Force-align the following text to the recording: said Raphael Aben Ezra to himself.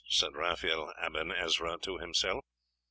said 0.09 0.33
Raphael 0.35 0.91
Aben 0.99 1.31
Ezra 1.31 1.77
to 1.83 1.99
himself. 1.99 2.43